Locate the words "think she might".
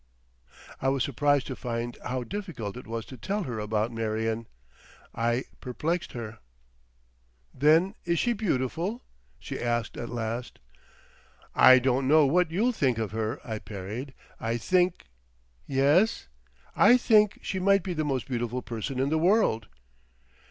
16.97-17.83